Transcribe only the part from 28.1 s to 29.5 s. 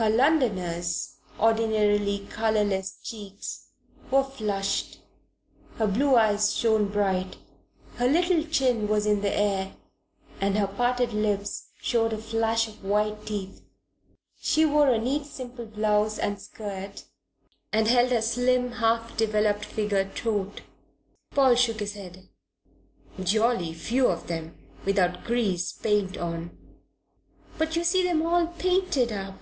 all painted up."